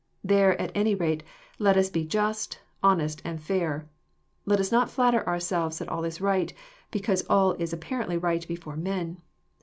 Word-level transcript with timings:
There, 0.23 0.59
at 0.59 0.71
any 0.73 0.95
rate, 0.95 1.21
let 1.59 1.77
us 1.77 1.91
be 1.91 2.03
just,_honest, 2.05 3.21
and 3.23 3.39
fair. 3.39 3.87
Let 4.47 4.59
us 4.59 4.71
not 4.71 4.89
flatter 4.89 5.23
ourselves 5.27 5.77
that 5.77 5.89
all 5.89 6.03
is 6.05 6.19
right, 6.19 6.51
because 6.89 7.23
all 7.29 7.51
is 7.59 7.71
apparently 7.71 8.17
right 8.17 8.47
before 8.47 8.75
men. 8.75 9.21